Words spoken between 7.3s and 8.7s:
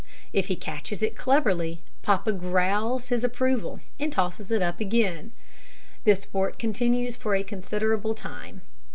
a considerable time.